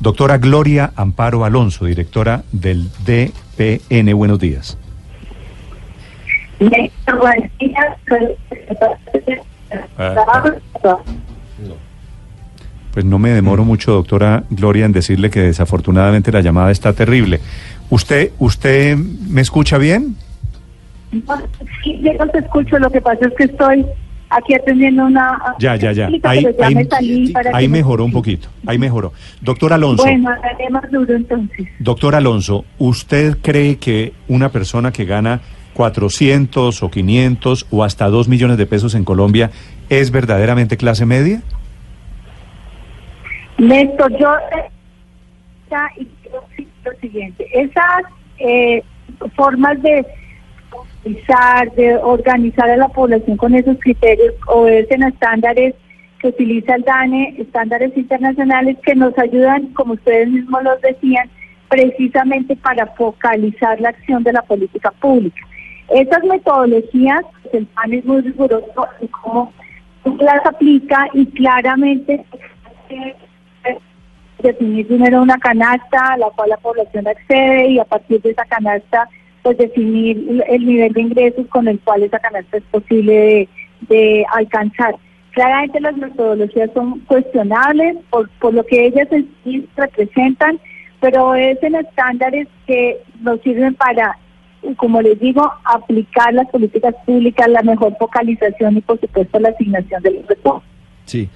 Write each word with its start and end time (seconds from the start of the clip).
Doctora 0.00 0.38
Gloria 0.38 0.92
Amparo 0.94 1.44
Alonso, 1.44 1.84
directora 1.84 2.44
del 2.52 2.88
DPN. 3.04 4.14
Buenos 4.14 4.38
días. 4.38 4.78
Pues 12.92 13.04
no 13.04 13.18
me 13.18 13.30
demoro 13.30 13.64
mucho, 13.64 13.92
doctora 13.92 14.44
Gloria, 14.50 14.84
en 14.84 14.92
decirle 14.92 15.30
que 15.30 15.40
desafortunadamente 15.40 16.30
la 16.32 16.40
llamada 16.40 16.70
está 16.70 16.92
terrible. 16.92 17.40
¿Usted, 17.90 18.32
usted 18.38 18.96
me 18.96 19.40
escucha 19.40 19.78
bien? 19.78 20.16
Sí, 21.10 22.00
yo 22.02 22.12
no 22.18 22.28
te 22.28 22.38
escucho, 22.38 22.78
lo 22.78 22.90
que 22.90 23.00
pasa 23.00 23.26
es 23.26 23.34
que 23.34 23.44
estoy 23.44 23.86
aquí 24.30 24.54
atendiendo 24.54 25.04
una... 25.06 25.38
Ya, 25.58 25.76
ya, 25.76 25.92
ya. 25.92 26.06
Ahí, 26.22 26.42
ya 26.42 26.66
ahí- 26.66 26.74
me 26.74 26.84
salí 26.84 27.32
para 27.32 27.56
ahí 27.56 27.68
mejoró 27.68 28.04
un 28.04 28.12
poquito, 28.12 28.48
ahí 28.66 28.78
mejoró. 28.78 29.12
Doctor 29.40 29.72
Alonso, 29.72 30.02
Bueno, 30.04 30.30
más 30.70 30.90
duro 30.90 31.14
entonces. 31.14 31.66
doctor 31.78 32.14
Alonso, 32.14 32.64
¿usted 32.78 33.38
cree 33.42 33.76
que 33.78 34.12
una 34.28 34.50
persona 34.50 34.92
que 34.92 35.04
gana 35.04 35.40
400 35.74 36.82
o 36.82 36.90
500 36.90 37.66
o 37.70 37.84
hasta 37.84 38.06
2 38.08 38.28
millones 38.28 38.56
de 38.58 38.66
pesos 38.66 38.94
en 38.94 39.04
Colombia 39.04 39.50
es 39.88 40.10
verdaderamente 40.10 40.76
clase 40.76 41.06
media? 41.06 41.42
Néstor, 43.58 44.12
yo 44.18 44.30
y 45.98 46.08
lo 46.84 46.92
siguiente, 47.00 47.46
esas 47.52 48.02
eh, 48.38 48.82
formas 49.36 49.80
de 49.82 50.04
de 51.76 51.96
organizar 51.96 52.68
a 52.68 52.76
la 52.76 52.88
población 52.88 53.36
con 53.36 53.54
esos 53.54 53.78
criterios 53.80 54.34
obedecen 54.46 55.02
a 55.02 55.08
estándares 55.08 55.74
que 56.20 56.28
utiliza 56.28 56.74
el 56.74 56.82
DANE, 56.82 57.36
estándares 57.38 57.96
internacionales 57.96 58.76
que 58.84 58.94
nos 58.94 59.16
ayudan, 59.18 59.68
como 59.68 59.94
ustedes 59.94 60.28
mismos 60.28 60.62
los 60.64 60.80
decían, 60.80 61.30
precisamente 61.68 62.56
para 62.56 62.86
focalizar 62.86 63.80
la 63.80 63.90
acción 63.90 64.22
de 64.24 64.32
la 64.32 64.42
política 64.42 64.90
pública. 65.00 65.40
Esas 65.88 66.24
metodologías, 66.24 67.22
pues, 67.42 67.54
el 67.54 67.66
PAN 67.66 67.92
es 67.92 68.04
muy 68.04 68.20
riguroso 68.20 68.88
en 69.00 69.08
cómo 69.08 69.52
las 70.18 70.44
aplica 70.44 71.06
y 71.12 71.26
claramente 71.26 72.24
definir 74.42 74.86
primero 74.86 75.22
una 75.22 75.38
canasta 75.38 76.14
a 76.14 76.18
la 76.18 76.30
cual 76.30 76.50
la 76.50 76.56
población 76.58 77.06
accede 77.06 77.68
y 77.68 77.78
a 77.78 77.84
partir 77.84 78.20
de 78.22 78.30
esa 78.30 78.44
canasta 78.44 79.08
pues 79.48 79.56
definir 79.56 80.18
el- 80.28 80.44
el 80.46 80.66
nivel 80.66 80.92
de 80.92 81.00
ingresos 81.00 81.46
con 81.46 81.66
el 81.68 81.80
cual 81.80 82.02
esa 82.02 82.18
canasta 82.18 82.58
es 82.58 82.62
posible 82.64 83.14
de, 83.14 83.48
de 83.88 84.26
alcanzar. 84.34 84.94
Claramente 85.30 85.80
las 85.80 85.96
metodologías 85.96 86.70
son 86.74 87.00
cuestionables 87.00 87.96
por, 88.10 88.28
por 88.40 88.52
lo 88.52 88.62
que 88.66 88.86
ellas 88.86 89.08
en 89.10 89.26
sí 89.44 89.66
representan, 89.74 90.60
pero 91.00 91.34
es 91.34 91.62
en 91.62 91.76
estándares 91.76 92.46
que 92.66 92.98
nos 93.20 93.40
sirven 93.40 93.74
para, 93.74 94.18
como 94.76 95.00
les 95.00 95.18
digo, 95.18 95.50
aplicar 95.64 96.34
las 96.34 96.48
políticas 96.50 96.94
públicas, 97.06 97.48
la 97.48 97.62
mejor 97.62 97.96
focalización 97.98 98.76
y 98.76 98.80
por 98.82 99.00
supuesto 99.00 99.38
la 99.40 99.48
asignación 99.48 100.02
de 100.02 100.10
los 100.10 100.26
recursos. 100.26 100.62
Sí. 101.06 101.26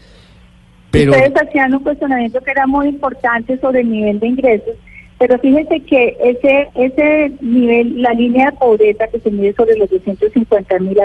Pero, 0.90 1.12
Ustedes 1.12 1.32
hacían 1.40 1.72
un 1.74 1.82
cuestionamiento 1.82 2.42
que 2.42 2.50
era 2.50 2.66
muy 2.66 2.88
importante 2.88 3.58
sobre 3.58 3.80
el 3.80 3.90
nivel 3.90 4.20
de 4.20 4.26
ingresos, 4.26 4.74
pero 5.22 5.38
fíjense 5.38 5.78
que 5.82 6.16
ese 6.20 6.68
ese 6.74 7.30
nivel, 7.40 8.02
la 8.02 8.12
línea 8.12 8.50
de 8.50 8.56
pobreza 8.56 9.06
que 9.06 9.20
se 9.20 9.30
mide 9.30 9.52
sobre 9.52 9.76
los 9.76 9.88
250 9.88 10.78
mil, 10.80 10.98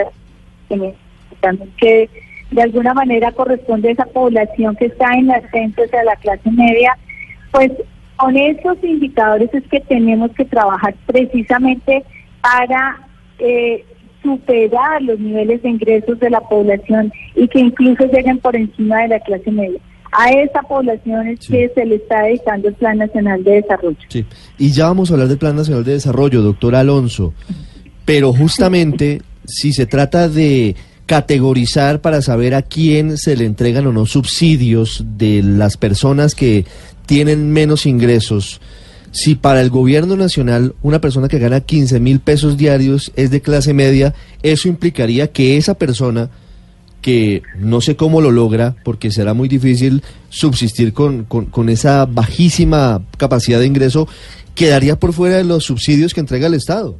que 1.77 2.09
de 2.49 2.61
alguna 2.63 2.95
manera 2.95 3.31
corresponde 3.33 3.89
a 3.89 3.91
esa 3.91 4.05
población 4.05 4.75
que 4.77 4.85
está 4.85 5.13
en 5.13 5.29
ascenso 5.29 5.83
hacia 5.83 6.03
la 6.03 6.15
clase 6.15 6.49
media, 6.49 6.97
pues 7.51 7.71
con 8.15 8.35
esos 8.35 8.83
indicadores 8.83 9.53
es 9.53 9.63
que 9.67 9.81
tenemos 9.81 10.31
que 10.31 10.45
trabajar 10.45 10.95
precisamente 11.05 12.03
para 12.41 12.97
eh, 13.37 13.85
superar 14.23 14.99
los 15.03 15.19
niveles 15.19 15.61
de 15.61 15.69
ingresos 15.69 16.19
de 16.19 16.31
la 16.31 16.41
población 16.41 17.13
y 17.35 17.47
que 17.47 17.59
incluso 17.59 18.07
lleguen 18.07 18.39
por 18.39 18.55
encima 18.55 19.03
de 19.03 19.09
la 19.09 19.19
clase 19.19 19.51
media. 19.51 19.79
A 20.11 20.29
esa 20.31 20.61
población 20.61 21.27
es 21.27 21.39
Sí. 21.41 21.51
que 21.51 21.71
se 21.75 21.85
le 21.85 21.95
está 21.95 22.23
dedicando 22.23 22.67
el 22.69 22.73
Plan 22.75 22.97
Nacional 22.97 23.43
de 23.43 23.51
Desarrollo. 23.61 23.97
sí. 24.09 24.25
Y 24.57 24.71
ya 24.71 24.85
vamos 24.87 25.09
a 25.09 25.13
hablar 25.13 25.27
del 25.27 25.37
Plan 25.37 25.55
Nacional 25.55 25.83
de 25.83 25.93
Desarrollo, 25.93 26.41
doctor 26.41 26.75
Alonso. 26.75 27.33
Pero 28.05 28.31
justamente, 28.33 29.21
si 29.45 29.73
se 29.73 29.85
trata 29.85 30.29
de 30.29 30.75
categorizar 31.05 32.01
para 32.01 32.21
saber 32.21 32.53
a 32.53 32.61
quién 32.61 33.17
se 33.17 33.35
le 33.35 33.45
entregan 33.45 33.87
o 33.87 33.91
no 33.93 34.05
subsidios 34.05 35.03
de 35.17 35.41
las 35.43 35.77
personas 35.77 36.35
que 36.35 36.65
tienen 37.05 37.51
menos 37.51 37.85
ingresos, 37.85 38.59
si 39.11 39.35
para 39.35 39.61
el 39.61 39.69
gobierno 39.69 40.15
nacional 40.15 40.75
una 40.83 40.99
persona 41.01 41.27
que 41.29 41.39
gana 41.39 41.61
15 41.61 41.99
mil 41.99 42.19
pesos 42.19 42.57
diarios 42.57 43.11
es 43.15 43.31
de 43.31 43.41
clase 43.41 43.73
media, 43.73 44.13
eso 44.43 44.67
implicaría 44.67 45.31
que 45.31 45.57
esa 45.57 45.75
persona 45.75 46.29
que 47.07 47.41
no 47.57 47.79
sé 47.79 47.95
cómo 47.95 48.19
lo 48.19 48.31
logra, 48.31 48.75
porque 48.83 49.11
será 49.11 49.33
muy 49.33 49.47
difícil 49.47 50.03
subsistir 50.27 50.91
con, 50.91 51.23
con, 51.23 51.69
esa 51.69 52.05
bajísima 52.05 52.99
capacidad 53.17 53.59
de 53.61 53.65
ingreso, 53.65 54.09
quedaría 54.53 54.99
por 54.99 55.13
fuera 55.13 55.37
de 55.37 55.45
los 55.45 55.63
subsidios 55.63 56.13
que 56.13 56.19
entrega 56.19 56.47
el 56.47 56.55
Estado. 56.55 56.95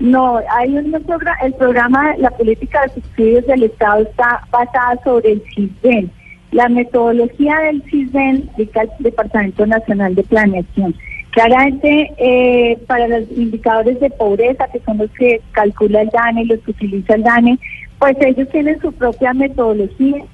No, 0.00 0.40
hay 0.50 0.74
un 0.74 0.92
programa, 0.92 1.36
el 1.42 1.52
programa, 1.52 2.16
la 2.16 2.30
política 2.30 2.80
de 2.86 3.02
subsidios 3.02 3.46
del 3.48 3.64
Estado 3.64 4.04
está 4.04 4.48
basada 4.50 4.98
sobre 5.04 5.32
el 5.32 5.42
CISBEN. 5.54 6.10
La 6.52 6.70
metodología 6.70 7.58
del 7.66 7.82
CISBEN 7.90 8.48
aplica 8.50 8.80
el 8.80 8.90
Departamento 9.00 9.66
Nacional 9.66 10.14
de 10.14 10.22
Planeación. 10.22 10.94
Claramente, 11.32 12.12
eh, 12.16 12.78
para 12.86 13.08
los 13.08 13.28
indicadores 13.32 13.98
de 13.98 14.08
pobreza, 14.08 14.68
que 14.72 14.78
son 14.86 14.98
los 14.98 15.10
que 15.10 15.40
calcula 15.50 16.02
el 16.02 16.08
DANE, 16.10 16.44
los 16.44 16.60
que 16.60 16.70
utiliza 16.70 17.16
el 17.16 17.24
DANE, 17.24 17.58
pues 18.04 18.16
ellos 18.20 18.48
tienen 18.50 18.78
su 18.82 18.92
propia 18.92 19.32
metodología, 19.32 20.24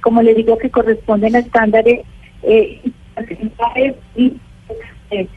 como 0.00 0.22
les 0.22 0.34
digo, 0.34 0.56
que 0.56 0.70
corresponden 0.70 1.36
a 1.36 1.40
estándares 1.40 2.00
eh, 2.42 2.80
y 4.16 4.32
eh, 5.10 5.28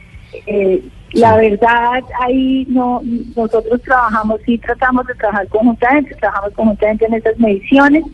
eh, 0.46 0.82
la 1.12 1.36
verdad, 1.36 2.02
ahí 2.22 2.66
no 2.70 3.02
nosotros 3.36 3.82
trabajamos, 3.82 4.40
sí 4.46 4.56
tratamos 4.56 5.06
de 5.06 5.14
trabajar 5.16 5.46
conjuntamente, 5.48 6.14
trabajamos 6.14 6.54
conjuntamente 6.54 7.04
en 7.04 7.14
esas 7.14 7.38
mediciones, 7.38 8.04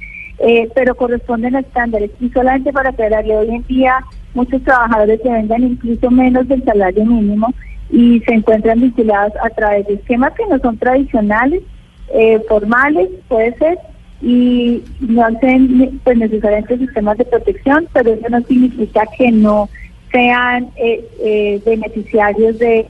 eh, 0.40 0.68
pero 0.74 0.96
corresponden 0.96 1.54
a 1.54 1.60
estándares. 1.60 2.10
Y 2.18 2.30
solamente 2.30 2.72
para 2.72 2.90
aclararle, 2.90 3.36
hoy 3.36 3.48
en 3.48 3.66
día 3.68 4.04
muchos 4.34 4.60
trabajadores 4.64 5.20
se 5.22 5.30
vendan 5.30 5.62
incluso 5.62 6.10
menos 6.10 6.48
del 6.48 6.64
salario 6.64 7.04
mínimo 7.06 7.54
y 7.90 8.18
se 8.26 8.34
encuentran 8.34 8.80
vinculados 8.80 9.34
a 9.40 9.50
través 9.50 9.86
de 9.86 9.94
esquemas 9.94 10.32
que 10.32 10.46
no 10.46 10.58
son 10.58 10.76
tradicionales, 10.78 11.62
eh, 12.08 12.40
formales, 12.48 13.08
puede 13.28 13.56
ser, 13.58 13.78
y 14.22 14.82
no 15.00 15.24
hacen 15.24 16.00
pues, 16.04 16.16
necesariamente 16.16 16.78
sistemas 16.78 17.18
de 17.18 17.24
protección, 17.24 17.88
pero 17.92 18.12
eso 18.12 18.28
no 18.28 18.40
significa 18.42 19.02
que 19.18 19.32
no 19.32 19.68
sean 20.12 20.68
eh, 20.76 21.04
eh, 21.20 21.62
beneficiarios 21.64 22.58
de. 22.58 22.86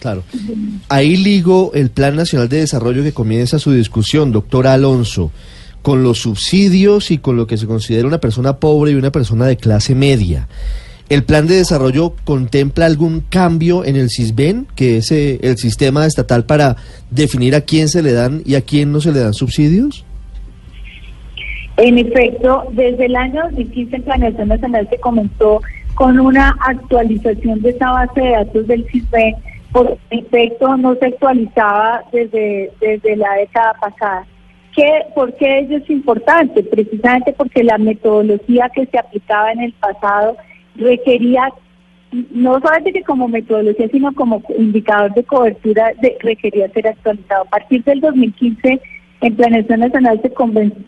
Claro. 0.00 0.24
Ahí 0.88 1.16
ligo 1.16 1.70
el 1.74 1.90
Plan 1.90 2.16
Nacional 2.16 2.48
de 2.48 2.58
Desarrollo 2.58 3.04
que 3.04 3.12
comienza 3.12 3.60
su 3.60 3.70
discusión, 3.70 4.32
doctor 4.32 4.66
Alonso, 4.66 5.30
con 5.80 6.02
los 6.02 6.18
subsidios 6.18 7.12
y 7.12 7.18
con 7.18 7.36
lo 7.36 7.46
que 7.46 7.56
se 7.56 7.68
considera 7.68 8.08
una 8.08 8.18
persona 8.18 8.56
pobre 8.56 8.92
y 8.92 8.94
una 8.96 9.12
persona 9.12 9.46
de 9.46 9.56
clase 9.56 9.94
media. 9.94 10.48
¿El 11.12 11.24
plan 11.24 11.46
de 11.46 11.56
desarrollo 11.56 12.14
contempla 12.24 12.86
algún 12.86 13.20
cambio 13.20 13.84
en 13.84 13.96
el 13.96 14.08
CISBEN, 14.08 14.66
que 14.74 14.96
es 14.96 15.12
eh, 15.12 15.38
el 15.42 15.58
sistema 15.58 16.06
estatal 16.06 16.46
para 16.46 16.76
definir 17.10 17.54
a 17.54 17.60
quién 17.60 17.88
se 17.88 18.02
le 18.02 18.14
dan 18.14 18.40
y 18.46 18.54
a 18.54 18.62
quién 18.62 18.92
no 18.92 19.00
se 19.02 19.12
le 19.12 19.20
dan 19.20 19.34
subsidios? 19.34 20.06
En 21.76 21.98
efecto, 21.98 22.64
desde 22.72 23.04
el 23.04 23.14
año 23.14 23.42
2015 23.42 23.96
en 23.96 24.02
Planeación 24.04 24.48
Nacional 24.48 24.88
se 24.88 24.98
comenzó 25.00 25.60
con 25.96 26.18
una 26.18 26.56
actualización 26.66 27.60
de 27.60 27.68
esa 27.68 27.90
base 27.90 28.18
de 28.18 28.30
datos 28.30 28.66
del 28.66 28.86
CISBEN, 28.86 29.34
por 29.70 29.98
efecto 30.08 30.78
no 30.78 30.94
se 30.94 31.08
actualizaba 31.08 32.04
desde, 32.10 32.72
desde 32.80 33.16
la 33.16 33.34
década 33.34 33.74
pasada. 33.82 34.26
¿Qué, 34.74 34.90
¿Por 35.14 35.34
qué 35.34 35.58
ello 35.58 35.76
es 35.76 35.90
importante? 35.90 36.62
Precisamente 36.62 37.34
porque 37.34 37.62
la 37.62 37.76
metodología 37.76 38.70
que 38.74 38.86
se 38.86 38.98
aplicaba 38.98 39.52
en 39.52 39.60
el 39.60 39.74
pasado 39.74 40.38
requería, 40.76 41.48
no 42.30 42.60
solamente 42.60 43.02
como 43.02 43.28
metodología, 43.28 43.88
sino 43.88 44.14
como 44.14 44.42
indicador 44.58 45.12
de 45.14 45.24
cobertura, 45.24 45.92
de, 46.00 46.16
requería 46.20 46.68
ser 46.70 46.88
actualizado. 46.88 47.42
A 47.44 47.50
partir 47.50 47.82
del 47.84 48.00
2015, 48.00 48.80
en 49.22 49.36
Planeación 49.36 49.80
Nacional 49.80 50.20
se, 50.22 50.32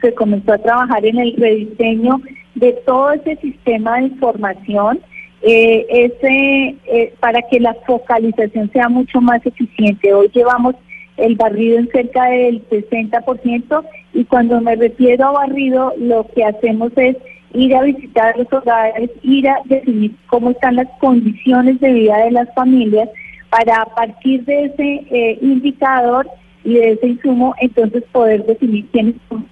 se 0.01 0.15
comenzó 0.15 0.53
a 0.53 0.59
trabajar 0.59 1.05
en 1.07 1.19
el 1.19 1.37
rediseño 1.37 2.21
de 2.55 2.73
todo 2.85 3.13
ese 3.13 3.37
sistema 3.37 3.99
de 3.99 4.07
información 4.07 5.01
eh, 5.47 5.87
ese, 5.91 6.75
eh, 6.87 7.15
para 7.21 7.43
que 7.43 7.61
la 7.61 7.75
focalización 7.87 8.71
sea 8.73 8.89
mucho 8.89 9.21
más 9.21 9.45
eficiente. 9.45 10.15
Hoy 10.15 10.31
llevamos 10.33 10.75
el 11.19 11.37
barrido 11.37 11.79
en 11.79 11.89
cerca 11.91 12.25
del 12.25 12.67
60% 12.71 13.85
y 14.15 14.25
cuando 14.25 14.61
me 14.63 14.75
refiero 14.75 15.27
a 15.27 15.33
barrido 15.33 15.93
lo 15.99 16.27
que 16.35 16.45
hacemos 16.45 16.93
es 16.97 17.17
ir 17.55 17.75
a 17.75 17.83
visitar 17.83 18.37
los 18.37 18.53
hogares, 18.53 19.11
ir 19.23 19.49
a 19.49 19.57
definir 19.65 20.15
cómo 20.27 20.51
están 20.51 20.77
las 20.77 20.89
condiciones 21.01 21.81
de 21.81 21.93
vida 21.93 22.19
de 22.19 22.33
las 22.33 22.53
familias 22.55 23.09
para 23.51 23.83
a 23.83 23.87
partir 23.87 24.45
de 24.45 24.65
ese 24.65 25.07
eh, 25.11 25.39
indicador 25.41 26.29
y 26.65 26.75
de 26.75 26.93
ese 26.93 27.09
insumo 27.09 27.55
entonces 27.61 28.03
poder 28.13 28.45
definir 28.45 28.87
quiénes 28.91 29.15
son 29.29 29.47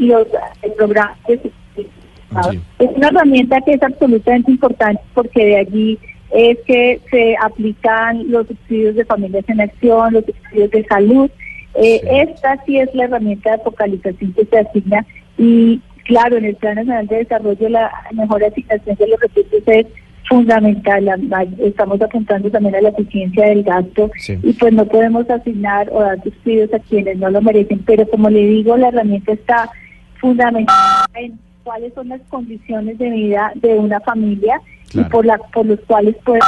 los 0.00 0.28
programas 0.76 1.18
es 1.28 1.40
una 2.96 3.08
herramienta 3.08 3.60
que 3.60 3.72
es 3.72 3.82
absolutamente 3.82 4.50
importante 4.50 5.02
porque 5.14 5.44
de 5.44 5.56
allí 5.58 5.98
es 6.30 6.58
que 6.66 7.00
se 7.10 7.36
aplican 7.40 8.30
los 8.30 8.46
subsidios 8.46 8.96
de 8.96 9.04
familias 9.04 9.44
en 9.48 9.60
acción, 9.60 10.14
los 10.14 10.24
subsidios 10.24 10.70
de 10.70 10.84
salud. 10.84 11.30
Eh, 11.74 12.00
esta 12.10 12.58
sí 12.64 12.78
es 12.78 12.94
la 12.94 13.04
herramienta 13.04 13.52
de 13.52 13.62
focalización 13.62 14.32
que 14.32 14.46
se 14.46 14.58
asigna 14.58 15.06
y 15.38 15.80
claro, 16.04 16.36
en 16.36 16.44
el 16.46 16.56
Plan 16.56 16.76
Nacional 16.76 17.06
de 17.06 17.16
Desarrollo 17.16 17.68
la 17.68 17.90
mejor 18.12 18.44
asignación 18.44 18.96
de 18.96 19.08
los 19.08 19.20
recursos 19.20 19.62
es 19.66 19.86
fundamental. 20.28 21.08
Estamos 21.58 22.00
apuntando 22.00 22.50
también 22.50 22.74
a 22.76 22.80
la 22.80 22.88
eficiencia 22.90 23.46
del 23.46 23.62
gasto 23.62 24.10
y 24.28 24.52
pues 24.54 24.72
no 24.72 24.86
podemos 24.86 25.28
asignar 25.28 25.88
o 25.92 26.00
dar 26.00 26.22
subsidios 26.22 26.72
a 26.72 26.78
quienes 26.78 27.18
no 27.18 27.30
lo 27.30 27.42
merecen, 27.42 27.80
pero 27.80 28.08
como 28.08 28.30
le 28.30 28.46
digo, 28.46 28.76
la 28.76 28.88
herramienta 28.88 29.32
está 29.32 29.70
fundamental 30.20 31.06
en 31.14 31.38
cuáles 31.64 31.92
son 31.94 32.08
las 32.08 32.20
condiciones 32.28 32.98
de 32.98 33.10
vida 33.10 33.52
de 33.56 33.74
una 33.78 34.00
familia 34.00 34.60
y 34.94 35.02
por, 35.04 35.26
la, 35.26 35.38
por 35.38 35.66
los 35.66 35.80
cuales 35.80 36.16
puede... 36.24 36.40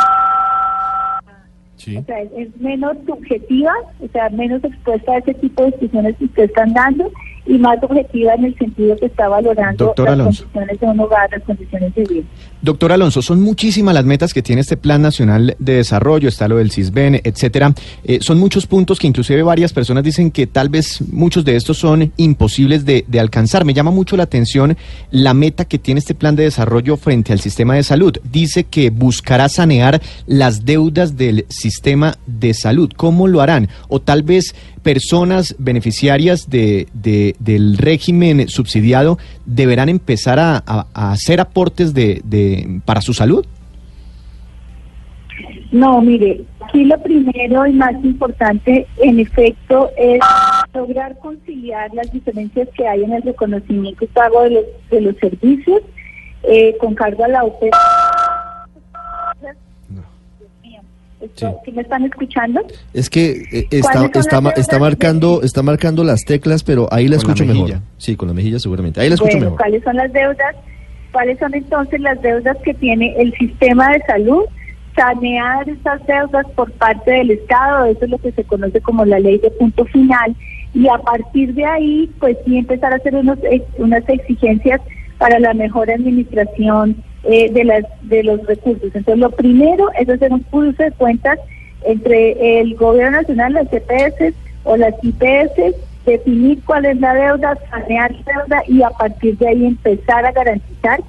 O 1.76 2.02
sea, 2.06 2.22
es, 2.22 2.56
menos 2.60 2.96
subjetiva, 3.06 3.72
o 4.00 4.08
sea, 4.08 4.30
menos 4.30 4.64
expuesta 4.64 5.12
a 5.12 5.18
ese 5.18 5.34
tipo 5.34 5.64
de 5.64 5.70
discusiones 5.72 6.16
que 6.16 6.24
usted 6.24 6.44
están 6.44 6.72
dando 6.72 7.10
y 7.46 7.58
más 7.58 7.82
objetiva 7.82 8.34
en 8.34 8.46
el 8.46 8.58
sentido 8.58 8.96
que 8.96 9.06
está 9.06 9.28
valorando 9.28 9.94
las 9.96 10.16
condiciones 10.16 10.80
de 10.80 10.86
un 10.86 11.00
hogar, 11.00 11.30
las 11.30 11.42
condiciones 11.42 11.94
de 11.94 12.04
vida. 12.04 12.24
Doctor 12.62 12.92
Alonso, 12.92 13.20
son 13.20 13.42
muchísimas 13.42 13.94
las 13.94 14.06
metas 14.06 14.32
que 14.32 14.42
tiene 14.42 14.62
este 14.62 14.78
Plan 14.78 15.02
Nacional 15.02 15.54
de 15.58 15.74
Desarrollo, 15.74 16.28
está 16.28 16.48
lo 16.48 16.56
del 16.56 16.70
CISBEN, 16.70 17.20
etcétera. 17.22 17.74
Eh, 18.04 18.18
son 18.22 18.38
muchos 18.38 18.66
puntos 18.66 18.98
que 18.98 19.06
inclusive 19.06 19.42
varias 19.42 19.74
personas 19.74 20.02
dicen 20.02 20.30
que 20.30 20.46
tal 20.46 20.70
vez 20.70 21.02
muchos 21.12 21.44
de 21.44 21.56
estos 21.56 21.76
son 21.76 22.12
imposibles 22.16 22.86
de, 22.86 23.04
de 23.06 23.20
alcanzar. 23.20 23.66
Me 23.66 23.74
llama 23.74 23.90
mucho 23.90 24.16
la 24.16 24.22
atención 24.22 24.78
la 25.10 25.34
meta 25.34 25.66
que 25.66 25.78
tiene 25.78 25.98
este 25.98 26.14
Plan 26.14 26.36
de 26.36 26.44
Desarrollo 26.44 26.96
frente 26.96 27.34
al 27.34 27.40
sistema 27.40 27.74
de 27.74 27.82
salud. 27.82 28.16
Dice 28.24 28.64
que 28.64 28.88
buscará 28.88 29.50
sanear 29.50 30.00
las 30.26 30.64
deudas 30.64 31.18
del 31.18 31.44
sistema 31.50 32.16
de 32.26 32.54
salud. 32.54 32.90
¿Cómo 32.96 33.28
lo 33.28 33.42
harán? 33.42 33.68
O 33.88 34.00
tal 34.00 34.22
vez 34.22 34.54
personas 34.84 35.56
beneficiarias 35.58 36.48
de, 36.48 36.86
del 37.40 37.76
régimen 37.78 38.48
subsidiado 38.48 39.18
deberán 39.46 39.88
empezar 39.88 40.38
a, 40.38 40.86
hacer 40.94 41.40
aportes 41.40 41.94
de, 41.94 42.80
para 42.84 43.00
su 43.00 43.14
salud? 43.14 43.44
No, 45.72 46.00
mire, 46.00 46.42
aquí 46.60 46.84
lo 46.84 46.96
primero 47.02 47.66
y 47.66 47.72
más 47.72 47.94
importante, 48.04 48.86
en 48.98 49.18
efecto, 49.18 49.90
es 49.98 50.20
lograr 50.72 51.18
conciliar 51.18 51.92
las 51.94 52.12
diferencias 52.12 52.68
que 52.76 52.86
hay 52.86 53.02
en 53.02 53.12
el 53.12 53.22
reconocimiento 53.22 54.04
y 54.04 54.08
pago 54.08 54.42
de 54.42 54.50
los, 54.50 54.64
de 54.90 55.00
los 55.00 55.16
servicios 55.16 55.82
eh, 56.44 56.76
con 56.78 56.94
cargo 56.94 57.24
a 57.24 57.28
la 57.28 57.42
OPE 61.24 61.72
me 61.72 61.82
están 61.82 62.04
escuchando? 62.04 62.60
Es 62.92 63.10
que 63.10 63.42
eh, 63.52 63.66
está, 63.70 64.06
está, 64.06 64.40
está 64.56 64.78
marcando 64.78 65.42
está 65.42 65.62
marcando 65.62 66.04
las 66.04 66.24
teclas, 66.24 66.62
pero 66.62 66.88
ahí 66.92 67.08
la 67.08 67.16
escucho 67.16 67.44
mejor. 67.44 67.80
Sí, 67.98 68.16
con 68.16 68.28
la 68.28 68.34
mejilla 68.34 68.58
seguramente. 68.58 69.00
Ahí 69.00 69.08
la 69.08 69.14
escucho 69.14 69.38
mejor. 69.38 69.56
¿Cuáles 69.56 69.82
son 69.82 69.96
las 69.96 70.12
deudas? 70.12 70.56
¿Cuáles 71.12 71.38
son 71.38 71.54
entonces 71.54 72.00
las 72.00 72.20
deudas 72.22 72.56
que 72.64 72.74
tiene 72.74 73.14
el 73.16 73.32
sistema 73.34 73.90
de 73.90 74.00
salud? 74.06 74.44
Sanear 74.96 75.68
esas 75.68 76.06
deudas 76.06 76.46
por 76.54 76.70
parte 76.72 77.10
del 77.10 77.32
Estado, 77.32 77.86
eso 77.86 78.04
es 78.04 78.10
lo 78.10 78.18
que 78.18 78.32
se 78.32 78.44
conoce 78.44 78.80
como 78.80 79.04
la 79.04 79.18
ley 79.18 79.38
de 79.38 79.50
punto 79.50 79.84
final, 79.86 80.36
y 80.72 80.88
a 80.88 80.98
partir 80.98 81.52
de 81.54 81.64
ahí, 81.64 82.10
pues 82.20 82.36
sí 82.44 82.58
empezar 82.58 82.92
a 82.92 82.96
hacer 82.96 83.14
unos, 83.14 83.38
unas 83.78 84.08
exigencias 84.08 84.80
para 85.18 85.38
la 85.40 85.54
mejor 85.54 85.90
administración 85.90 87.02
eh, 87.24 87.50
de, 87.50 87.64
las, 87.64 87.84
de 88.02 88.22
los 88.22 88.44
recursos. 88.46 88.84
Entonces, 88.94 89.18
lo 89.18 89.30
primero 89.30 89.88
es 89.98 90.08
hacer 90.08 90.32
un 90.32 90.40
curso 90.40 90.82
de 90.82 90.92
cuentas 90.92 91.38
entre 91.84 92.60
el 92.60 92.74
gobierno 92.76 93.18
nacional, 93.18 93.52
las 93.54 93.68
CPS 93.68 94.34
o 94.64 94.76
las 94.76 94.94
IPS, 95.02 95.76
definir 96.06 96.62
cuál 96.64 96.86
es 96.86 97.00
la 97.00 97.14
deuda, 97.14 97.58
sanear 97.70 98.12
la 98.12 98.32
deuda 98.32 98.62
y 98.68 98.82
a 98.82 98.90
partir 98.90 99.38
de 99.38 99.48
ahí 99.48 99.66
empezar 99.66 100.24
a 100.26 100.32
garantizar 100.32 101.00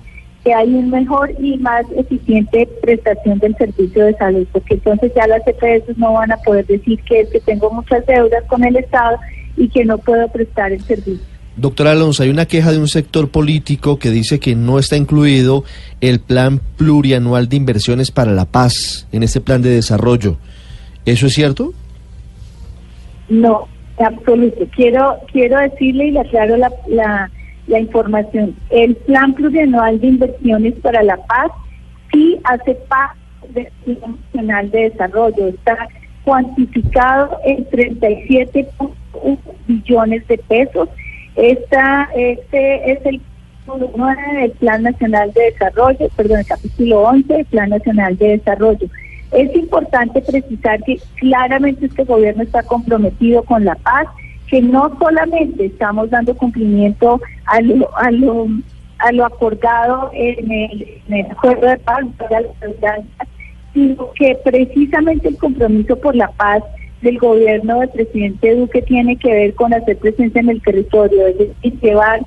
que 0.43 0.53
hay 0.53 0.73
un 0.75 0.91
mejor 0.91 1.31
y 1.39 1.57
más 1.57 1.85
eficiente 1.97 2.67
prestación 2.81 3.39
del 3.39 3.55
servicio 3.57 4.05
de 4.05 4.13
salud, 4.15 4.47
porque 4.51 4.75
entonces 4.75 5.11
ya 5.15 5.25
las 5.27 5.41
CPS 5.43 5.97
no 5.97 6.13
van 6.13 6.31
a 6.31 6.37
poder 6.37 6.67
decir 6.67 6.99
que 7.03 7.21
es 7.21 7.29
que 7.29 7.39
tengo 7.39 7.71
muchas 7.71 8.05
deudas 8.05 8.43
con 8.45 8.63
el 8.63 8.75
Estado 8.75 9.17
y 9.57 9.67
que 9.69 9.83
no 9.85 9.97
puedo 9.97 10.27
prestar 10.27 10.71
el 10.71 10.81
servicio. 10.81 11.34
Doctor 11.57 11.87
Alonso, 11.87 12.23
hay 12.23 12.29
una 12.29 12.47
queja 12.47 12.71
de 12.71 12.79
un 12.79 12.89
sector 12.89 13.29
político 13.29 13.97
que 13.97 14.09
dice 14.09 14.39
que 14.39 14.55
no 14.55 14.77
está 14.77 14.97
incluido 14.97 15.63
el 16.01 16.19
plan 16.19 16.59
plurianual 16.77 17.47
de 17.47 17.55
inversiones 17.55 18.11
para 18.11 18.33
la 18.33 18.43
paz 18.45 19.07
en 19.13 19.23
este 19.23 19.39
plan 19.39 19.61
de 19.61 19.69
desarrollo. 19.69 20.37
¿Eso 21.05 21.27
es 21.27 21.33
cierto? 21.33 21.73
No, 23.29 23.69
absoluto. 23.97 24.65
Quiero 24.75 25.15
quiero 25.31 25.57
decirle 25.59 26.07
y 26.07 26.11
le 26.11 26.19
aclaro 26.19 26.57
la, 26.57 26.71
la, 26.87 27.31
la 27.67 27.79
información. 27.79 28.53
El 28.69 28.97
plan 28.97 29.33
plurianual 29.33 30.01
de 30.01 30.07
inversiones 30.07 30.73
para 30.81 31.03
la 31.03 31.15
paz 31.25 31.51
sí 32.11 32.37
hace 32.43 32.75
parte 32.89 33.17
del 33.53 33.67
plan 33.85 34.17
nacional 34.33 34.71
de 34.71 34.89
desarrollo. 34.89 35.47
Está 35.47 35.87
cuantificado 36.25 37.37
en 37.45 37.65
37.1 37.69 39.37
billones 39.67 40.27
de 40.27 40.37
pesos 40.39 40.89
esta, 41.35 42.09
este 42.15 42.91
es 42.91 43.05
el 43.05 43.21
del 44.39 44.51
Plan 44.51 44.83
Nacional 44.83 45.33
de 45.33 45.51
Desarrollo, 45.51 46.09
perdón, 46.15 46.39
el 46.39 46.45
capítulo 46.45 47.01
11 47.01 47.33
del 47.33 47.45
Plan 47.45 47.69
Nacional 47.69 48.17
de 48.17 48.37
Desarrollo. 48.37 48.87
Es 49.31 49.55
importante 49.55 50.21
precisar 50.21 50.81
que 50.83 50.99
claramente 51.15 51.87
este 51.87 52.03
gobierno 52.03 52.43
está 52.43 52.63
comprometido 52.63 53.43
con 53.43 53.65
la 53.65 53.75
paz, 53.75 54.07
que 54.47 54.61
no 54.61 54.95
solamente 54.99 55.65
estamos 55.65 56.09
dando 56.11 56.35
cumplimiento 56.35 57.19
a 57.47 57.59
lo, 57.61 57.97
a 57.97 58.11
lo, 58.11 58.47
a 58.99 59.11
lo 59.11 59.25
acordado 59.25 60.11
en 60.13 60.51
el, 60.51 61.01
en 61.07 61.25
el 61.25 61.31
acuerdo 61.31 61.67
de 61.67 61.77
paz, 61.77 62.05
sino 63.73 64.11
que 64.13 64.37
precisamente 64.43 65.27
el 65.27 65.37
compromiso 65.37 65.97
por 65.97 66.15
la 66.15 66.27
paz 66.29 66.63
del 67.01 67.17
gobierno 67.17 67.79
del 67.79 67.89
presidente 67.89 68.55
Duque 68.55 68.81
tiene 68.81 69.17
que 69.17 69.31
ver 69.31 69.53
con 69.55 69.73
hacer 69.73 69.97
presencia 69.97 70.41
en 70.41 70.49
el 70.49 70.61
territorio, 70.61 71.27
es 71.27 71.37
decir, 71.37 71.79
llevar 71.81 72.21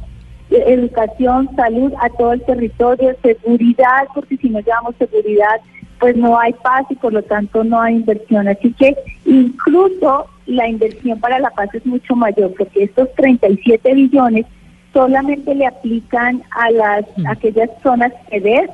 educación, 0.50 1.50
salud 1.56 1.92
a 2.00 2.08
todo 2.10 2.32
el 2.32 2.42
territorio, 2.42 3.14
seguridad, 3.22 4.06
porque 4.14 4.36
si 4.36 4.48
no 4.48 4.60
llevamos 4.60 4.94
seguridad, 4.96 5.60
pues 6.00 6.16
no 6.16 6.38
hay 6.38 6.52
paz 6.54 6.86
y 6.90 6.94
por 6.94 7.12
lo 7.12 7.22
tanto 7.22 7.64
no 7.64 7.80
hay 7.80 7.96
inversión. 7.96 8.48
Así 8.48 8.72
que 8.72 8.96
incluso 9.26 10.26
la 10.46 10.68
inversión 10.68 11.18
para 11.20 11.38
la 11.38 11.50
paz 11.50 11.74
es 11.74 11.84
mucho 11.84 12.14
mayor, 12.16 12.54
porque 12.56 12.84
estos 12.84 13.12
37 13.14 13.94
billones 13.94 14.46
solamente 14.92 15.54
le 15.54 15.66
aplican 15.66 16.42
a 16.50 16.70
las 16.70 17.04
mm. 17.16 17.26
aquellas 17.26 17.70
zonas 17.82 18.12
que 18.30 18.40
ves 18.40 18.70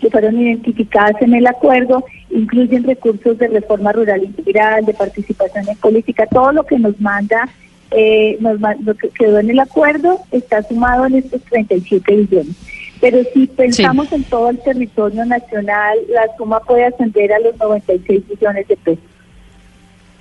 que 0.00 0.10
fueron 0.10 0.40
identificadas 0.40 1.20
en 1.22 1.34
el 1.34 1.46
acuerdo, 1.46 2.04
incluyen 2.38 2.84
recursos 2.84 3.38
de 3.38 3.48
reforma 3.48 3.92
rural 3.92 4.24
integral, 4.24 4.84
de 4.84 4.94
participación 4.94 5.68
en 5.68 5.76
política, 5.76 6.26
todo 6.26 6.52
lo 6.52 6.64
que 6.64 6.78
nos 6.78 6.98
manda, 7.00 7.48
eh, 7.90 8.36
nos, 8.40 8.60
lo 8.60 8.94
que 8.94 9.08
quedó 9.10 9.38
en 9.38 9.50
el 9.50 9.60
acuerdo 9.60 10.20
está 10.30 10.62
sumado 10.62 11.06
en 11.06 11.16
estos 11.16 11.42
37 11.42 12.16
billones. 12.16 12.56
Pero 13.00 13.18
si 13.32 13.46
pensamos 13.46 14.12
en 14.12 14.24
todo 14.24 14.50
el 14.50 14.58
territorio 14.58 15.24
nacional, 15.24 15.98
la 16.08 16.36
suma 16.36 16.60
puede 16.60 16.86
ascender 16.86 17.32
a 17.32 17.38
los 17.38 17.56
96 17.58 18.22
billones 18.28 18.66
de 18.66 18.76
pesos. 18.76 19.04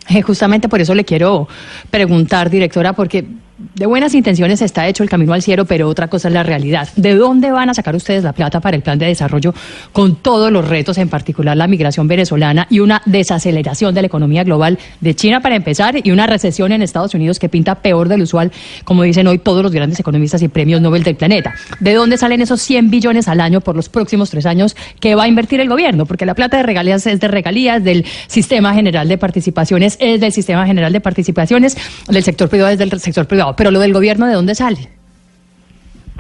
Eh, 0.10 0.22
justamente 0.22 0.70
por 0.70 0.80
eso 0.80 0.94
le 0.94 1.04
quiero 1.04 1.48
preguntar, 1.90 2.50
directora, 2.50 2.94
porque 2.94 3.26
de 3.58 3.88
buenas 3.88 4.14
intenciones 4.14 4.62
está 4.62 4.88
hecho 4.88 5.02
el 5.02 5.10
camino 5.10 5.34
al 5.34 5.42
cielo, 5.42 5.66
pero 5.66 5.90
otra 5.90 6.08
cosa 6.08 6.28
es 6.28 6.34
la 6.34 6.44
realidad. 6.44 6.90
¿De 6.96 7.16
dónde 7.16 7.52
van 7.52 7.70
a 7.70 7.74
sacar 7.74 7.96
ustedes 7.96 8.24
la 8.24 8.34
plata 8.34 8.60
para 8.60 8.76
el 8.76 8.84
plan 8.84 9.00
de 9.00 9.08
desarrollo 9.08 9.54
con 9.92 10.16
todos 10.16 10.52
los 10.52 10.68
retos, 10.68 11.00
en 11.00 11.10
particular 11.10 11.58
la 11.58 11.66
migración 11.66 12.08
venezolana 12.08 12.68
y 12.70 12.82
una 12.82 13.02
desaceleración 13.06 13.96
de 13.96 14.02
la 14.02 14.08
economía 14.08 14.44
global 14.44 14.78
de 15.02 15.16
China 15.16 15.42
para 15.42 15.56
empezar 15.56 15.96
y 16.04 16.12
una 16.12 16.28
recesión 16.28 16.72
en 16.72 16.84
Estados 16.84 17.16
Unidos 17.16 17.40
que 17.40 17.50
pinta 17.50 17.76
peor 17.76 18.10
del 18.10 18.22
usual, 18.22 18.52
como 18.84 19.02
dicen 19.02 19.26
hoy 19.26 19.40
todos 19.40 19.64
los 19.64 19.72
grandes 19.72 20.00
economistas 20.00 20.44
y 20.44 20.50
premios 20.50 20.80
Nobel 20.80 21.02
del 21.02 21.16
planeta? 21.16 21.56
¿De 21.80 21.96
dónde 21.96 22.18
salen 22.18 22.42
esos 22.42 22.62
100 22.62 22.92
billones 22.92 23.28
al 23.28 23.42
año 23.42 23.62
por 23.62 23.76
los 23.76 23.90
próximos 23.90 24.30
tres 24.30 24.46
años 24.46 24.76
que 25.00 25.16
va 25.16 25.24
a 25.24 25.28
invertir 25.28 25.60
el 25.62 25.70
gobierno? 25.70 26.06
Porque 26.06 26.28
la 26.28 26.36
plata 26.36 26.58
de 26.58 26.64
regalías 26.64 27.08
es 27.08 27.20
de 27.20 27.28
regalías 27.28 27.84
del 27.84 28.06
Sistema 28.28 28.76
General 28.76 29.08
de 29.08 29.18
Participaciones, 29.18 29.98
es 30.00 30.22
del 30.22 30.32
Sistema 30.32 30.68
General 30.68 30.94
de 30.94 31.02
Participaciones, 31.02 31.76
del 32.08 32.24
sector 32.24 32.50
privado 32.50 32.72
es 32.72 32.78
del 32.78 33.00
sector 33.00 33.26
privado 33.26 33.47
pero 33.56 33.72
lo 33.72 33.80
del 33.80 33.94
gobierno, 33.94 34.26
¿de 34.26 34.34
dónde 34.34 34.56
sale? 34.56 34.90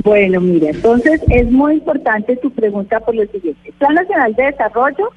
Bueno, 0.04 0.40
mire, 0.40 0.70
entonces 0.70 1.22
es 1.30 1.52
muy 1.52 1.76
importante 1.76 2.38
tu 2.38 2.52
pregunta 2.52 3.00
por 3.00 3.16
lo 3.16 3.26
siguiente. 3.26 3.60
El 3.66 3.74
Plan 3.74 3.96
Nacional 3.96 4.34
de 4.36 4.44
Desarrollo, 4.44 5.12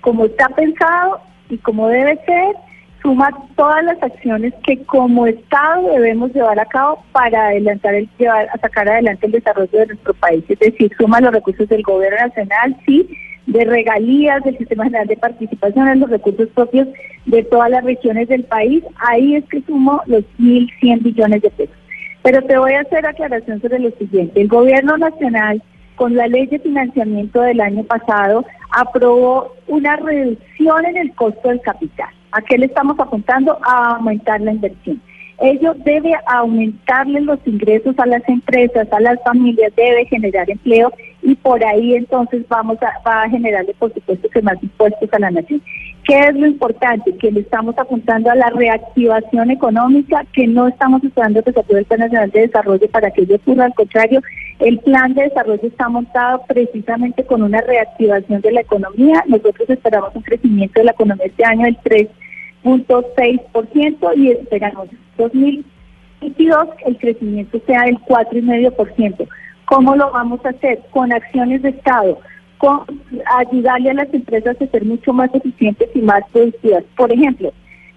como 0.00 0.24
está 0.24 0.48
pensado 0.48 1.20
y 1.50 1.58
como 1.58 1.88
debe 1.88 2.18
ser, 2.24 2.56
suma 3.02 3.30
todas 3.54 3.84
las 3.84 4.02
acciones 4.02 4.54
que 4.66 4.82
como 4.86 5.26
Estado 5.26 5.90
debemos 5.90 6.32
llevar 6.34 6.58
a 6.58 6.64
cabo 6.64 7.04
para 7.12 7.48
adelantar 7.48 7.94
el 7.94 8.08
llevar 8.18 8.48
sacar 8.60 8.88
adelante 8.88 9.26
el 9.26 9.32
desarrollo 9.32 9.78
de 9.78 9.86
nuestro 9.88 10.14
país. 10.14 10.42
Es 10.48 10.58
decir, 10.58 10.90
suma 10.98 11.20
los 11.20 11.32
recursos 11.32 11.68
del 11.68 11.82
gobierno 11.82 12.16
nacional, 12.18 12.76
sí, 12.86 13.06
de 13.46 13.64
regalías 13.64 14.42
del 14.44 14.58
Sistema 14.58 14.84
General 14.84 15.06
de 15.06 15.16
Participación 15.16 15.88
en 15.88 16.00
los 16.00 16.10
recursos 16.10 16.48
propios 16.48 16.88
de 17.26 17.42
todas 17.44 17.70
las 17.70 17.84
regiones 17.84 18.28
del 18.28 18.44
país. 18.44 18.82
Ahí 18.96 19.36
es 19.36 19.44
que 19.46 19.62
sumo 19.62 20.00
los 20.06 20.24
1.100 20.38 21.02
billones 21.02 21.42
de 21.42 21.50
pesos. 21.50 21.76
Pero 22.22 22.42
te 22.42 22.56
voy 22.58 22.72
a 22.72 22.80
hacer 22.80 23.06
aclaración 23.06 23.60
sobre 23.60 23.78
lo 23.78 23.90
siguiente. 23.92 24.40
El 24.40 24.48
gobierno 24.48 24.96
nacional, 24.96 25.62
con 25.96 26.14
la 26.16 26.26
ley 26.26 26.46
de 26.46 26.58
financiamiento 26.58 27.40
del 27.42 27.60
año 27.60 27.84
pasado, 27.84 28.44
aprobó 28.70 29.54
una 29.68 29.96
reducción 29.96 30.86
en 30.86 30.96
el 30.96 31.14
costo 31.14 31.48
del 31.48 31.60
capital. 31.60 32.08
¿A 32.32 32.40
qué 32.42 32.58
le 32.58 32.66
estamos 32.66 32.98
apuntando? 32.98 33.58
A 33.62 33.96
aumentar 33.96 34.40
la 34.40 34.52
inversión. 34.52 35.00
Ello 35.40 35.74
debe 35.84 36.12
aumentarle 36.26 37.20
los 37.20 37.38
ingresos 37.46 37.98
a 37.98 38.06
las 38.06 38.26
empresas, 38.28 38.86
a 38.92 39.00
las 39.00 39.22
familias, 39.22 39.72
debe 39.76 40.06
generar 40.06 40.48
empleo 40.48 40.92
y 41.22 41.34
por 41.34 41.64
ahí 41.64 41.94
entonces 41.94 42.46
vamos 42.48 42.78
a, 42.82 42.92
va 43.06 43.22
a 43.22 43.30
generarle, 43.30 43.74
por 43.78 43.92
supuesto, 43.92 44.28
que 44.28 44.42
más 44.42 44.62
impuestos 44.62 45.08
a 45.12 45.18
la 45.18 45.30
nación. 45.30 45.60
¿Qué 46.04 46.18
es 46.18 46.34
lo 46.34 46.46
importante? 46.46 47.16
Que 47.16 47.32
le 47.32 47.40
estamos 47.40 47.76
apuntando 47.78 48.30
a 48.30 48.34
la 48.34 48.50
reactivación 48.50 49.50
económica, 49.50 50.24
que 50.34 50.46
no 50.46 50.68
estamos 50.68 51.02
esperando 51.02 51.42
que 51.42 51.52
se 51.52 51.60
apruebe 51.60 51.80
el 51.80 51.86
Plan 51.86 52.00
Nacional 52.00 52.30
de 52.30 52.40
Desarrollo 52.40 52.88
para 52.90 53.10
que 53.10 53.22
ello 53.22 53.36
ocurra. 53.36 53.64
Al 53.64 53.74
contrario, 53.74 54.20
el 54.58 54.78
plan 54.80 55.14
de 55.14 55.22
desarrollo 55.22 55.66
está 55.66 55.88
montado 55.88 56.42
precisamente 56.46 57.24
con 57.24 57.42
una 57.42 57.60
reactivación 57.62 58.42
de 58.42 58.52
la 58.52 58.60
economía. 58.60 59.24
Nosotros 59.26 59.68
esperamos 59.68 60.14
un 60.14 60.22
crecimiento 60.22 60.78
de 60.78 60.84
la 60.84 60.92
economía 60.92 61.26
este 61.26 61.44
año 61.44 61.64
del 61.64 61.76
3.6% 62.64 64.16
y 64.16 64.30
esperamos 64.30 64.88
2022 65.18 66.68
el 66.86 66.98
crecimiento 66.98 67.60
sea 67.66 67.82
del 67.82 67.98
4,5%. 68.00 69.28
¿Cómo 69.66 69.96
lo 69.96 70.10
vamos 70.10 70.44
a 70.44 70.50
hacer? 70.50 70.80
Con 70.90 71.12
acciones 71.12 71.62
de 71.62 71.70
Estado, 71.70 72.18
con 72.58 72.80
ayudarle 73.38 73.90
a 73.90 73.94
las 73.94 74.12
empresas 74.12 74.56
a 74.60 74.66
ser 74.66 74.84
mucho 74.84 75.12
más 75.12 75.32
eficientes 75.34 75.88
y 75.94 76.00
más 76.00 76.22
productivas. 76.32 76.84
Por 76.96 77.12
ejemplo, 77.12 77.52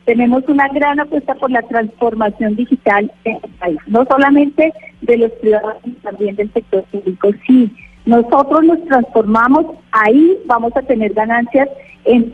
tenemos 0.06 0.44
una 0.48 0.68
gran 0.70 1.00
apuesta 1.00 1.36
por 1.36 1.52
la 1.52 1.62
transformación 1.64 2.56
digital 2.56 3.12
en 3.26 3.40
el 3.44 3.52
país, 3.60 3.78
no 3.88 4.06
solamente 4.06 4.74
de 5.02 5.18
los 5.18 5.32
privados, 5.34 5.76
sino 5.84 5.96
también 5.98 6.36
del 6.36 6.52
sector 6.54 6.84
público. 6.84 7.32
Si 7.46 7.70
nosotros 8.06 8.64
nos 8.64 8.84
transformamos, 8.86 9.66
ahí 9.92 10.38
vamos 10.46 10.72
a 10.78 10.82
tener 10.82 11.14
ganancias 11.14 11.68
en 12.06 12.32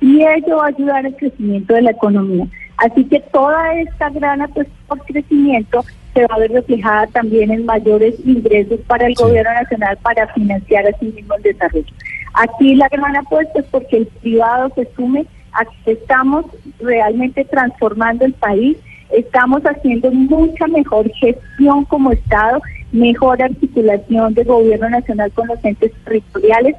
y 0.00 0.22
ello 0.22 0.56
va 0.56 0.64
a 0.64 0.68
ayudar 0.68 1.06
al 1.06 1.16
crecimiento 1.16 1.74
de 1.74 1.82
la 1.82 1.90
economía. 1.90 2.46
Así 2.78 3.04
que 3.04 3.20
toda 3.32 3.74
esta 3.74 4.10
gran 4.10 4.42
apuesta 4.42 4.72
por 4.86 5.02
crecimiento 5.06 5.84
se 6.14 6.26
va 6.26 6.34
a 6.34 6.38
ver 6.38 6.52
reflejada 6.52 7.06
también 7.08 7.50
en 7.50 7.64
mayores 7.64 8.14
ingresos 8.24 8.80
para 8.86 9.06
el 9.06 9.14
gobierno 9.14 9.52
nacional 9.52 9.98
para 10.02 10.26
financiar 10.28 10.86
a 10.86 10.98
sí 10.98 11.06
mismo 11.06 11.34
el 11.34 11.42
desarrollo. 11.42 11.92
Aquí 12.34 12.74
la 12.74 12.88
gran 12.88 13.16
apuesta 13.16 13.60
es 13.60 13.66
porque 13.66 13.98
el 13.98 14.06
privado 14.06 14.70
se 14.74 14.88
sume 14.94 15.26
a 15.52 15.64
que 15.84 15.92
estamos 15.92 16.44
realmente 16.78 17.44
transformando 17.44 18.26
el 18.26 18.34
país, 18.34 18.76
estamos 19.10 19.62
haciendo 19.62 20.10
mucha 20.10 20.66
mejor 20.66 21.10
gestión 21.12 21.84
como 21.86 22.12
Estado, 22.12 22.60
mejor 22.92 23.42
articulación 23.42 24.34
de 24.34 24.44
gobierno 24.44 24.90
nacional 24.90 25.32
con 25.32 25.48
los 25.48 25.64
entes 25.64 25.92
territoriales, 26.04 26.76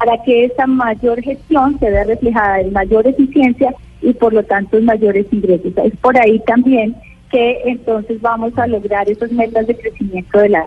para 0.00 0.16
que 0.24 0.46
esa 0.46 0.66
mayor 0.66 1.20
gestión 1.20 1.78
se 1.78 1.90
vea 1.90 2.04
reflejada 2.04 2.62
en 2.62 2.72
mayor 2.72 3.06
eficiencia 3.06 3.74
y 4.00 4.14
por 4.14 4.32
lo 4.32 4.42
tanto 4.42 4.78
en 4.78 4.86
mayores 4.86 5.26
ingresos. 5.30 5.74
Es 5.84 5.92
por 6.00 6.18
ahí 6.18 6.40
también 6.46 6.96
que 7.30 7.58
entonces 7.66 8.18
vamos 8.22 8.56
a 8.56 8.66
lograr 8.66 9.10
esas 9.10 9.30
metas 9.30 9.66
de 9.66 9.76
crecimiento 9.76 10.38
de 10.38 10.48
la. 10.48 10.66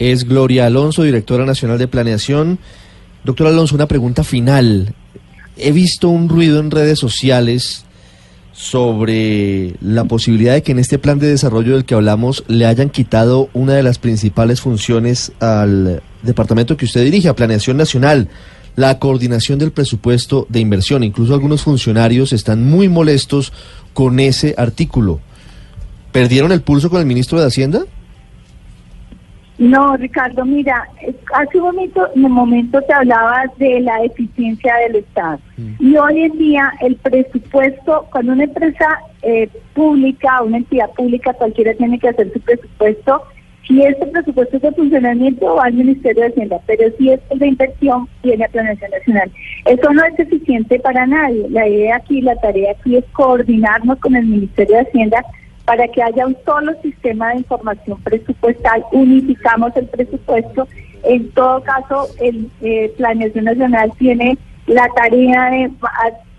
Es 0.00 0.24
Gloria 0.24 0.66
Alonso, 0.66 1.04
directora 1.04 1.46
nacional 1.46 1.78
de 1.78 1.86
planeación. 1.86 2.58
Doctor 3.22 3.46
Alonso, 3.46 3.76
una 3.76 3.86
pregunta 3.86 4.24
final. 4.24 4.92
He 5.56 5.70
visto 5.70 6.08
un 6.08 6.28
ruido 6.28 6.58
en 6.58 6.72
redes 6.72 6.98
sociales 6.98 7.86
sobre 8.58 9.76
la 9.80 10.02
posibilidad 10.06 10.54
de 10.54 10.64
que 10.64 10.72
en 10.72 10.80
este 10.80 10.98
plan 10.98 11.20
de 11.20 11.28
desarrollo 11.28 11.74
del 11.74 11.84
que 11.84 11.94
hablamos 11.94 12.42
le 12.48 12.66
hayan 12.66 12.90
quitado 12.90 13.48
una 13.54 13.74
de 13.74 13.84
las 13.84 14.00
principales 14.00 14.60
funciones 14.60 15.30
al 15.38 16.02
departamento 16.24 16.76
que 16.76 16.84
usted 16.84 17.04
dirige, 17.04 17.28
a 17.28 17.36
Planeación 17.36 17.76
Nacional 17.76 18.28
la 18.74 18.98
coordinación 18.98 19.60
del 19.60 19.70
presupuesto 19.70 20.44
de 20.48 20.58
inversión. 20.58 21.04
Incluso 21.04 21.34
algunos 21.34 21.62
funcionarios 21.62 22.32
están 22.32 22.64
muy 22.64 22.88
molestos 22.88 23.52
con 23.94 24.18
ese 24.18 24.56
artículo. 24.58 25.20
¿Perdieron 26.10 26.50
el 26.50 26.60
pulso 26.60 26.90
con 26.90 26.98
el 26.98 27.06
ministro 27.06 27.38
de 27.40 27.46
Hacienda? 27.46 27.84
No, 29.58 29.96
Ricardo, 29.96 30.44
mira, 30.44 30.88
hace 31.34 31.58
un 31.58 31.64
momento, 31.64 32.08
en 32.14 32.24
un 32.24 32.32
momento 32.32 32.80
te 32.82 32.94
hablabas 32.94 33.46
de 33.58 33.80
la 33.80 34.04
eficiencia 34.04 34.76
del 34.76 34.96
Estado. 34.96 35.40
Mm. 35.56 35.74
Y 35.80 35.96
hoy 35.96 36.22
en 36.22 36.38
día 36.38 36.72
el 36.80 36.94
presupuesto, 36.96 38.06
cuando 38.12 38.32
una 38.32 38.44
empresa 38.44 39.00
eh, 39.22 39.48
pública, 39.74 40.42
una 40.42 40.58
entidad 40.58 40.90
pública, 40.90 41.32
cualquiera 41.32 41.74
tiene 41.74 41.98
que 41.98 42.08
hacer 42.08 42.32
su 42.32 42.40
presupuesto, 42.40 43.22
si 43.66 43.82
este 43.82 44.06
presupuesto 44.06 44.56
es 44.56 44.62
de 44.62 44.72
funcionamiento 44.72 45.56
va 45.56 45.64
al 45.64 45.74
Ministerio 45.74 46.22
de 46.22 46.28
Hacienda, 46.28 46.60
pero 46.66 46.90
si 46.96 47.10
es 47.10 47.20
de 47.34 47.48
inversión, 47.48 48.08
viene 48.22 48.44
a 48.44 48.48
Planeación 48.48 48.90
Nacional. 48.92 49.30
Eso 49.66 49.92
no 49.92 50.04
es 50.04 50.18
eficiente 50.18 50.78
para 50.78 51.06
nadie. 51.06 51.46
La 51.50 51.68
idea 51.68 51.96
aquí, 51.96 52.22
la 52.22 52.34
tarea 52.36 52.72
aquí 52.72 52.96
es 52.96 53.04
coordinarnos 53.12 53.98
con 53.98 54.16
el 54.16 54.24
Ministerio 54.24 54.76
de 54.76 54.82
Hacienda 54.82 55.22
para 55.68 55.86
que 55.86 56.02
haya 56.02 56.26
un 56.26 56.34
solo 56.46 56.72
sistema 56.80 57.28
de 57.28 57.40
información 57.40 58.00
presupuestal, 58.02 58.82
unificamos 58.90 59.76
el 59.76 59.84
presupuesto. 59.84 60.66
En 61.02 61.30
todo 61.32 61.62
caso, 61.62 62.08
el 62.22 62.50
eh, 62.62 62.90
Planeación 62.96 63.44
Nacional 63.44 63.92
tiene 63.98 64.38
la 64.66 64.88
tarea 64.96 65.50
de, 65.50 65.70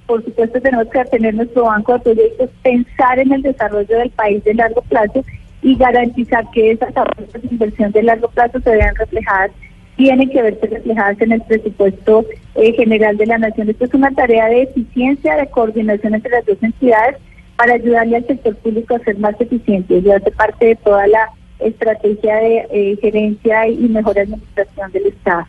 por 0.08 0.26
supuesto, 0.26 0.60
tenemos 0.60 0.88
que 0.88 1.06
tener 1.06 1.36
nuestro 1.36 1.66
banco 1.66 1.94
de 1.94 2.00
proyectos, 2.00 2.50
pensar 2.64 3.20
en 3.20 3.32
el 3.32 3.44
desarrollo 3.44 4.00
del 4.00 4.10
país 4.10 4.44
de 4.46 4.56
largo 4.56 4.82
plazo 4.82 5.24
y 5.62 5.76
garantizar 5.76 6.50
que 6.50 6.72
esas 6.72 6.98
apuestas 6.98 7.44
de 7.44 7.50
inversión 7.52 7.92
de 7.92 8.02
largo 8.02 8.30
plazo 8.30 8.60
se 8.62 8.72
vean 8.72 8.96
reflejadas, 8.96 9.52
tienen 9.96 10.28
que 10.32 10.42
verse 10.42 10.66
reflejadas 10.66 11.22
en 11.22 11.34
el 11.34 11.42
presupuesto 11.44 12.26
eh, 12.56 12.74
general 12.74 13.16
de 13.16 13.28
la 13.28 13.38
Nación. 13.38 13.70
Esto 13.70 13.86
es 13.86 13.94
una 13.94 14.10
tarea 14.10 14.48
de 14.48 14.64
eficiencia, 14.64 15.36
de 15.36 15.46
coordinación 15.52 16.16
entre 16.16 16.32
las 16.32 16.46
dos 16.48 16.58
entidades 16.64 17.18
para 17.60 17.74
ayudarle 17.74 18.16
al 18.16 18.26
sector 18.26 18.56
público 18.56 18.96
a 18.96 19.00
ser 19.00 19.20
más 19.20 19.36
eficiente. 19.38 20.00
Y 20.00 20.10
hace 20.10 20.32
parte 20.32 20.68
de 20.68 20.76
toda 20.78 21.06
la 21.08 21.30
estrategia 21.60 22.38
de 22.38 22.68
eh, 22.72 22.98
gerencia 23.02 23.68
y 23.68 23.90
mejor 23.90 24.18
administración 24.18 24.90
del 24.94 25.08
Estado. 25.08 25.46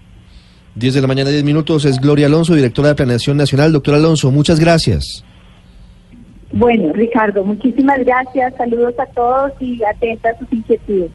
10 0.74 0.94
de 0.94 1.00
la 1.02 1.06
mañana, 1.06 1.30
10 1.30 1.44
minutos, 1.44 1.84
es 1.84 2.00
Gloria 2.00 2.26
Alonso, 2.26 2.56
directora 2.56 2.88
de 2.88 2.94
Planeación 2.96 3.36
Nacional. 3.36 3.72
Doctor 3.72 3.94
Alonso, 3.94 4.32
muchas 4.32 4.58
gracias. 4.58 5.24
Bueno, 6.50 6.92
Ricardo, 6.94 7.44
muchísimas 7.44 8.00
gracias. 8.00 8.56
Saludos 8.56 8.94
a 8.98 9.06
todos 9.06 9.52
y 9.60 9.80
atentas 9.84 10.34
a 10.34 10.38
sus 10.40 10.52
inquietudes. 10.52 11.12